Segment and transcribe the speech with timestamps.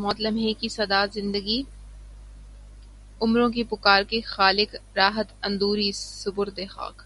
[0.00, 1.60] موت لمحے کی صدا زندگی
[3.20, 7.02] عمروں کی پکار کے خالق راحت اندوری سپرد خاک